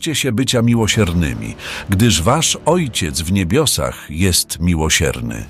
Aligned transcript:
Uczcie 0.00 0.14
się 0.14 0.32
bycia 0.32 0.62
miłosiernymi, 0.62 1.54
gdyż 1.88 2.22
wasz 2.22 2.58
Ojciec 2.66 3.20
w 3.20 3.32
niebiosach 3.32 4.06
jest 4.10 4.60
miłosierny. 4.60 5.44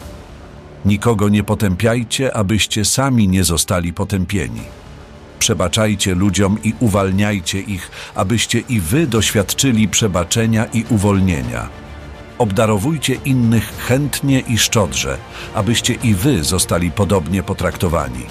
Nikogo 0.84 1.28
nie 1.28 1.42
potępiajcie, 1.42 2.36
abyście 2.36 2.84
sami 2.84 3.28
nie 3.28 3.44
zostali 3.44 3.92
potępieni. 3.92 4.60
Przebaczajcie 5.38 6.14
ludziom 6.14 6.58
i 6.64 6.74
uwalniajcie 6.80 7.60
ich, 7.60 7.90
abyście 8.14 8.58
i 8.68 8.80
wy 8.80 9.06
doświadczyli 9.06 9.88
przebaczenia 9.88 10.64
i 10.64 10.84
uwolnienia. 10.90 11.68
Obdarowujcie 12.38 13.14
innych 13.14 13.72
chętnie 13.78 14.40
i 14.40 14.58
szczodrze, 14.58 15.18
abyście 15.54 15.94
i 15.94 16.14
wy 16.14 16.44
zostali 16.44 16.90
podobnie 16.90 17.42
potraktowani. 17.42 18.24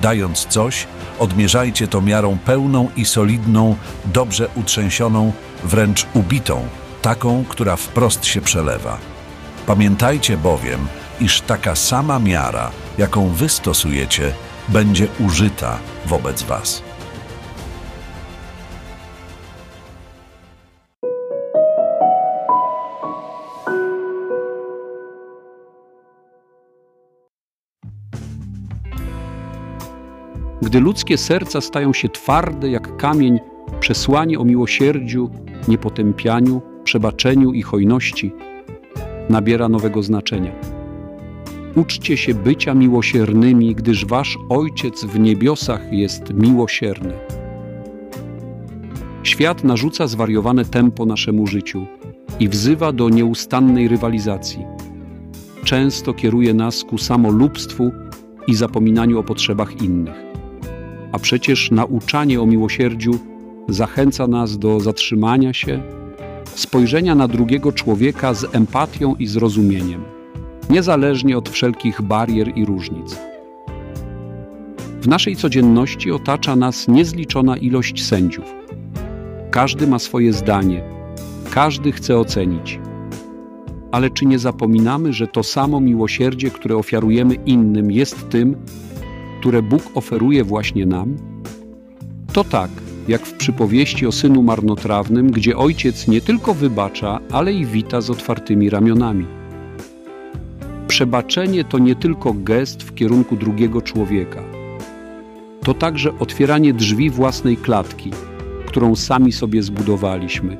Dając 0.00 0.46
coś, 0.46 0.86
odmierzajcie 1.18 1.88
to 1.88 2.00
miarą 2.00 2.38
pełną 2.44 2.88
i 2.96 3.04
solidną, 3.04 3.76
dobrze 4.04 4.48
utrzęsioną, 4.54 5.32
wręcz 5.64 6.06
ubitą, 6.14 6.68
taką, 7.02 7.44
która 7.48 7.76
wprost 7.76 8.24
się 8.24 8.40
przelewa. 8.40 8.98
Pamiętajcie 9.66 10.36
bowiem, 10.36 10.88
iż 11.20 11.40
taka 11.40 11.76
sama 11.76 12.18
miara, 12.18 12.70
jaką 12.98 13.28
wy 13.28 13.48
stosujecie, 13.48 14.32
będzie 14.68 15.08
użyta 15.20 15.78
wobec 16.06 16.42
was. 16.42 16.89
Gdy 30.62 30.80
ludzkie 30.80 31.18
serca 31.18 31.60
stają 31.60 31.92
się 31.92 32.08
twarde 32.08 32.70
jak 32.70 32.96
kamień, 32.96 33.38
przesłanie 33.80 34.38
o 34.38 34.44
miłosierdziu, 34.44 35.30
niepotępianiu, 35.68 36.62
przebaczeniu 36.84 37.52
i 37.52 37.62
hojności 37.62 38.32
nabiera 39.28 39.68
nowego 39.68 40.02
znaczenia. 40.02 40.52
Uczcie 41.76 42.16
się 42.16 42.34
bycia 42.34 42.74
miłosiernymi, 42.74 43.74
gdyż 43.74 44.06
wasz 44.06 44.38
Ojciec 44.48 45.04
w 45.04 45.18
niebiosach 45.18 45.92
jest 45.92 46.34
miłosierny. 46.34 47.12
Świat 49.22 49.64
narzuca 49.64 50.06
zwariowane 50.06 50.64
tempo 50.64 51.06
naszemu 51.06 51.46
życiu 51.46 51.86
i 52.40 52.48
wzywa 52.48 52.92
do 52.92 53.08
nieustannej 53.08 53.88
rywalizacji. 53.88 54.64
Często 55.64 56.14
kieruje 56.14 56.54
nas 56.54 56.84
ku 56.84 56.98
samolubstwu 56.98 57.92
i 58.46 58.54
zapominaniu 58.54 59.18
o 59.18 59.22
potrzebach 59.22 59.82
innych. 59.82 60.29
A 61.12 61.18
przecież 61.18 61.70
nauczanie 61.70 62.40
o 62.40 62.46
miłosierdziu 62.46 63.18
zachęca 63.68 64.26
nas 64.26 64.58
do 64.58 64.80
zatrzymania 64.80 65.52
się, 65.52 65.82
spojrzenia 66.54 67.14
na 67.14 67.28
drugiego 67.28 67.72
człowieka 67.72 68.34
z 68.34 68.54
empatią 68.54 69.14
i 69.14 69.26
zrozumieniem 69.26 70.04
niezależnie 70.70 71.38
od 71.38 71.48
wszelkich 71.48 72.02
barier 72.02 72.58
i 72.58 72.64
różnic. 72.64 73.18
W 75.00 75.08
naszej 75.08 75.36
codzienności 75.36 76.12
otacza 76.12 76.56
nas 76.56 76.88
niezliczona 76.88 77.56
ilość 77.56 78.04
sędziów. 78.04 78.54
Każdy 79.50 79.86
ma 79.86 79.98
swoje 79.98 80.32
zdanie, 80.32 80.82
każdy 81.50 81.92
chce 81.92 82.18
ocenić. 82.18 82.80
Ale 83.92 84.10
czy 84.10 84.26
nie 84.26 84.38
zapominamy, 84.38 85.12
że 85.12 85.26
to 85.26 85.42
samo 85.42 85.80
miłosierdzie, 85.80 86.50
które 86.50 86.76
ofiarujemy 86.76 87.34
innym, 87.34 87.90
jest 87.90 88.28
tym, 88.28 88.56
które 89.40 89.62
Bóg 89.62 89.82
oferuje 89.94 90.44
właśnie 90.44 90.86
nam? 90.86 91.16
To 92.32 92.44
tak, 92.44 92.70
jak 93.08 93.26
w 93.26 93.32
przypowieści 93.32 94.06
o 94.06 94.12
synu 94.12 94.42
marnotrawnym, 94.42 95.30
gdzie 95.30 95.56
ojciec 95.56 96.08
nie 96.08 96.20
tylko 96.20 96.54
wybacza, 96.54 97.20
ale 97.30 97.52
i 97.52 97.66
wita 97.66 98.00
z 98.00 98.10
otwartymi 98.10 98.70
ramionami. 98.70 99.26
Przebaczenie 100.88 101.64
to 101.64 101.78
nie 101.78 101.94
tylko 101.94 102.32
gest 102.34 102.82
w 102.82 102.94
kierunku 102.94 103.36
drugiego 103.36 103.82
człowieka. 103.82 104.42
To 105.64 105.74
także 105.74 106.18
otwieranie 106.18 106.72
drzwi 106.72 107.10
własnej 107.10 107.56
klatki, 107.56 108.10
którą 108.66 108.96
sami 108.96 109.32
sobie 109.32 109.62
zbudowaliśmy. 109.62 110.56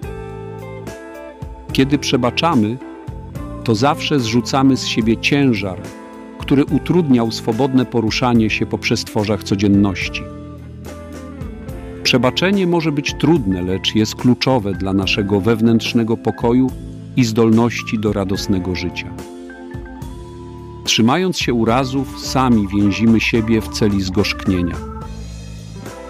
Kiedy 1.73 1.99
przebaczamy, 1.99 2.79
to 3.65 3.75
zawsze 3.75 4.21
zrzucamy 4.21 4.77
z 4.77 4.87
siebie 4.87 5.17
ciężar, 5.17 5.81
który 6.51 6.65
utrudniał 6.65 7.31
swobodne 7.31 7.87
poruszanie 7.87 8.51
się 8.51 8.67
po 8.67 8.79
przestworzach 8.79 9.45
codzienności. 9.45 10.23
Przebaczenie 12.03 12.67
może 12.67 12.93
być 12.93 13.15
trudne, 13.15 13.63
lecz 13.63 13.95
jest 13.95 14.15
kluczowe 14.15 14.73
dla 14.73 14.93
naszego 14.93 15.41
wewnętrznego 15.41 16.17
pokoju 16.17 16.71
i 17.17 17.25
zdolności 17.25 17.99
do 17.99 18.13
radosnego 18.13 18.75
życia. 18.75 19.11
Trzymając 20.85 21.39
się 21.39 21.55
urazów, 21.55 22.21
sami 22.21 22.69
więzimy 22.69 23.21
siebie 23.21 23.61
w 23.61 23.69
celi 23.69 24.03
zgorzknienia. 24.03 24.77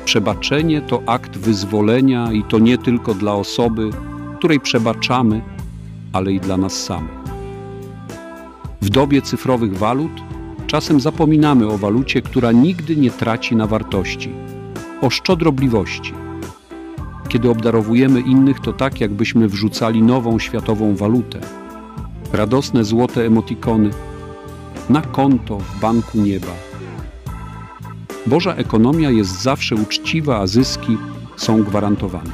Przebaczenie 0.05 0.81
to 0.81 1.03
akt 1.07 1.39
wyzwolenia 1.39 2.33
i 2.33 2.45
to 2.45 2.59
nie 2.59 2.79
tylko 2.79 3.15
dla 3.15 3.35
osoby, 3.35 3.91
której 4.39 4.61
przebaczamy, 4.61 5.41
ale 6.13 6.33
i 6.33 6.41
dla 6.41 6.57
nas 6.57 6.85
samych. 6.85 7.21
W 8.81 8.89
dobie 8.89 9.23
cyfrowych 9.23 9.79
walut 9.79 10.30
czasem 10.71 11.01
zapominamy 11.01 11.69
o 11.69 11.79
walucie, 11.79 12.23
która 12.23 12.53
nigdy 12.53 12.97
nie 12.97 13.11
traci 13.11 13.57
na 13.57 13.67
wartości, 13.67 14.33
o 15.01 15.11
szczodrobliwości. 15.11 16.13
Kiedy 17.29 17.51
obdarowujemy 17.51 18.21
innych, 18.21 18.61
to 18.61 18.73
tak, 18.73 19.01
jakbyśmy 19.01 19.49
wrzucali 19.49 20.03
nową 20.03 20.39
światową 20.39 20.97
walutę. 20.97 21.41
Radosne 22.33 22.85
złote 22.85 23.27
emotikony– 23.27 23.91
na 24.91 25.03
konto 25.03 25.59
w 25.59 25.81
Banku 25.81 26.19
Nieba. 26.19 26.53
Boża 28.27 28.55
ekonomia 28.55 29.11
jest 29.11 29.43
zawsze 29.43 29.75
uczciwa, 29.75 30.39
a 30.39 30.47
zyski 30.47 30.97
są 31.37 31.63
gwarantowane. 31.63 32.31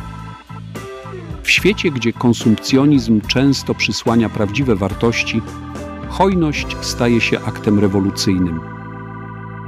W 1.43 1.51
świecie, 1.51 1.91
gdzie 1.91 2.13
konsumpcjonizm 2.13 3.21
często 3.21 3.75
przysłania 3.75 4.29
prawdziwe 4.29 4.77
wartości, 4.77 5.43
hojność 6.09 6.77
staje 6.81 7.21
się 7.21 7.41
aktem 7.41 7.79
rewolucyjnym. 7.79 8.61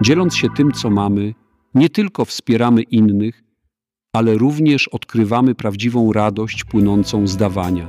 Dzieląc 0.03 0.37
się 0.37 0.49
tym, 0.56 0.72
co 0.72 0.91
mamy, 0.91 1.34
nie 1.75 1.88
tylko 1.88 2.25
wspieramy 2.25 2.82
innych, 2.82 3.43
ale 4.12 4.34
również 4.34 4.88
odkrywamy 4.88 5.54
prawdziwą 5.54 6.12
radość 6.12 6.65
płynącą 6.65 7.27
z 7.27 7.37
dawania. 7.37 7.87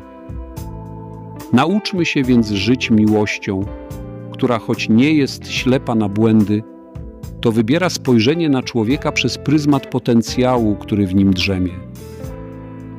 Nauczmy 1.53 2.05
się 2.05 2.23
więc 2.23 2.49
żyć 2.51 2.91
miłością, 2.91 3.65
która 4.33 4.59
choć 4.59 4.89
nie 4.89 5.13
jest 5.13 5.51
ślepa 5.51 5.95
na 5.95 6.09
błędy, 6.09 6.63
to 7.41 7.51
wybiera 7.51 7.89
spojrzenie 7.89 8.49
na 8.49 8.63
człowieka 8.63 9.11
przez 9.11 9.37
pryzmat 9.37 9.87
potencjału, 9.87 10.75
który 10.75 11.07
w 11.07 11.15
nim 11.15 11.33
drzemie. 11.33 11.73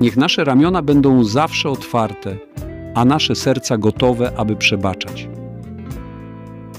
Niech 0.01 0.17
nasze 0.17 0.45
ramiona 0.45 0.83
będą 0.83 1.25
zawsze 1.25 1.71
otwarte, 1.71 2.37
a 2.95 3.05
nasze 3.05 3.35
serca 3.35 3.79
gotowe, 3.79 4.33
aby 4.37 4.57
przebaczać. 4.57 5.29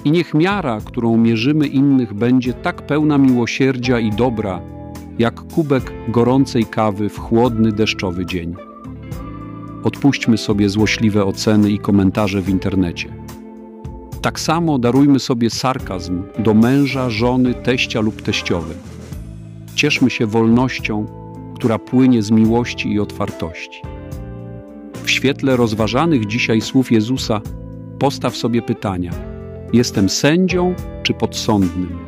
I 0.06 0.12
niech 0.12 0.34
miara, 0.34 0.80
którą 0.86 1.18
mierzymy 1.18 1.68
innych, 1.68 2.14
będzie 2.14 2.54
tak 2.54 2.82
pełna 2.82 3.18
miłosierdzia 3.18 4.00
i 4.00 4.12
dobra, 4.12 4.62
jak 5.20 5.42
kubek 5.42 5.94
gorącej 6.08 6.66
kawy 6.66 7.10
w 7.10 7.20
chłodny, 7.20 7.72
deszczowy 7.72 8.26
dzień. 8.26 8.56
Odpuśćmy 9.84 10.38
sobie 10.38 10.70
złośliwe 10.70 11.26
oceny 11.26 11.72
i 11.72 11.80
komentarze 11.80 12.42
w 12.42 12.50
internecie. 12.50 13.14
Tak 14.22 14.40
samo 14.40 14.80
darujmy 14.80 15.20
sobie 15.20 15.50
sarkazm 15.50 16.24
do 16.40 16.54
męża, 16.54 17.10
żony, 17.10 17.54
teścia 17.54 18.02
lub 18.02 18.22
teściowej. 18.22 18.78
Cieszmy 19.76 20.10
się 20.10 20.26
wolnością, 20.26 21.06
która 21.56 21.80
płynie 21.80 22.22
z 22.22 22.32
miłości 22.32 22.92
i 22.94 23.00
otwartości. 23.00 23.82
W 25.04 25.12
świetle 25.12 25.56
rozważanych 25.56 26.26
dzisiaj 26.26 26.62
słów 26.62 26.92
Jezusa 26.92 27.42
postaw 28.00 28.38
sobie 28.38 28.62
pytania: 28.62 29.31
jestem 29.74 30.10
sędzią 30.10 30.76
czy 31.04 31.14
podsądnym? 31.14 32.00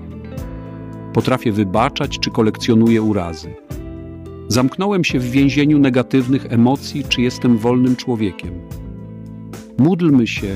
Potrafię 1.13 1.51
wybaczać 1.51 2.19
czy 2.19 2.31
kolekcjonuję 2.31 3.01
urazy? 3.01 3.54
Zamknąłem 4.48 5.04
się 5.04 5.19
w 5.19 5.31
więzieniu 5.31 5.80
negatywnych 5.80 6.45
emocji, 6.50 7.04
czy 7.10 7.21
jestem 7.21 7.57
wolnym 7.57 7.95
człowiekiem? 7.95 8.51
Módlmy 9.77 10.27
się, 10.27 10.56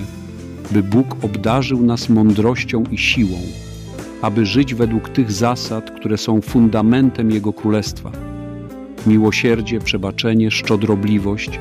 by 0.72 0.84
Bóg 0.84 1.16
obdarzył 1.22 1.84
nas 1.84 2.10
mądrością 2.10 2.84
i 2.92 2.98
siłą, 2.98 3.38
aby 4.22 4.46
żyć 4.46 4.74
według 4.74 5.10
tych 5.10 5.32
zasad, 5.32 5.92
które 5.92 6.18
są 6.18 6.42
fundamentem 6.42 7.32
Jego 7.32 7.54
Królestwa 7.54 8.12
miłosierdzie, 9.08 9.80
przebaczenie, 9.80 10.52
szczodrobliwość 10.52 11.60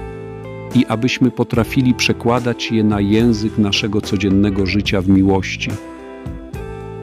i 0.77 0.87
abyśmy 0.87 1.31
potrafili 1.31 1.95
przekładać 1.95 2.73
je 2.73 2.85
na 2.85 3.01
język 3.01 3.59
naszego 3.59 4.01
codziennego 4.01 4.67
życia 4.67 5.01
w 5.01 5.09
miłości. 5.09 5.71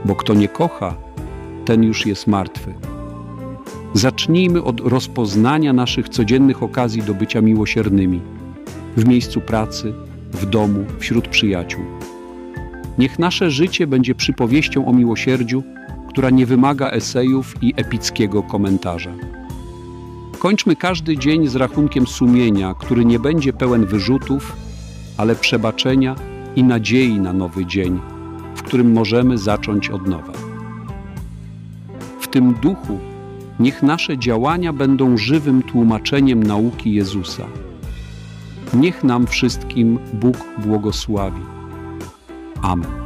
Bo 0.05 0.15
kto 0.15 0.33
nie 0.33 0.47
kocha, 0.47 0.95
ten 1.65 1.83
już 1.83 2.05
jest 2.05 2.27
martwy. 2.27 2.73
Zacznijmy 3.93 4.63
od 4.63 4.79
rozpoznania 4.79 5.73
naszych 5.73 6.09
codziennych 6.09 6.63
okazji 6.63 7.01
do 7.01 7.13
bycia 7.13 7.41
miłosiernymi 7.41 8.21
w 8.97 9.07
miejscu 9.07 9.41
pracy, 9.41 9.93
w 10.31 10.45
domu, 10.45 10.85
wśród 10.99 11.27
przyjaciół. 11.27 11.83
Niech 12.97 13.19
nasze 13.19 13.51
życie 13.51 13.87
będzie 13.87 14.15
przypowieścią 14.15 14.85
o 14.85 14.93
miłosierdziu, 14.93 15.63
która 16.09 16.29
nie 16.29 16.45
wymaga 16.45 16.89
esejów 16.89 17.55
i 17.61 17.73
epickiego 17.77 18.43
komentarza. 18.43 19.32
Kończmy 20.43 20.75
każdy 20.75 21.17
dzień 21.17 21.47
z 21.47 21.55
rachunkiem 21.55 22.07
sumienia, 22.07 22.73
który 22.73 23.05
nie 23.05 23.19
będzie 23.19 23.53
pełen 23.53 23.85
wyrzutów, 23.85 24.55
ale 25.17 25.35
przebaczenia 25.35 26.15
i 26.55 26.63
nadziei 26.63 27.19
na 27.19 27.33
nowy 27.33 27.65
dzień, 27.65 27.99
w 28.55 28.63
którym 28.63 28.91
możemy 28.91 29.37
zacząć 29.37 29.89
od 29.89 30.07
nowa. 30.07 30.33
W 32.19 32.27
tym 32.27 32.53
duchu 32.53 32.99
niech 33.59 33.83
nasze 33.83 34.17
działania 34.17 34.73
będą 34.73 35.17
żywym 35.17 35.61
tłumaczeniem 35.61 36.43
nauki 36.43 36.93
Jezusa. 36.93 37.45
Niech 38.73 39.03
nam 39.03 39.27
wszystkim 39.27 39.99
Bóg 40.13 40.37
błogosławi. 40.65 41.41
Amen. 42.61 43.02